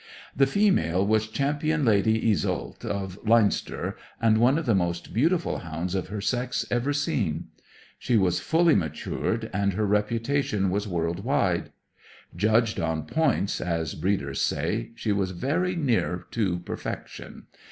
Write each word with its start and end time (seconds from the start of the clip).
The 0.35 0.47
female 0.47 1.05
was 1.05 1.27
Champion 1.27 1.85
Lady 1.85 2.27
Iseult 2.31 2.83
of 2.83 3.19
Leinster, 3.23 3.95
and 4.19 4.39
one 4.39 4.57
of 4.57 4.65
the 4.65 4.73
most 4.73 5.13
beautiful 5.13 5.59
hounds 5.59 5.93
of 5.93 6.07
her 6.07 6.19
sex 6.19 6.65
ever 6.71 6.91
seen. 6.91 7.49
She 7.99 8.17
was 8.17 8.39
fully 8.39 8.73
matured, 8.73 9.51
and 9.53 9.73
her 9.73 9.85
reputation 9.85 10.71
was 10.71 10.87
world 10.87 11.23
wide. 11.23 11.69
Judged 12.35 12.79
on 12.79 13.05
"points," 13.05 13.61
as 13.61 13.93
breeders 13.93 14.41
say, 14.41 14.89
she 14.95 15.11
was 15.11 15.29
very 15.29 15.75
near 15.75 16.25
to 16.31 16.57
perfection. 16.57 17.43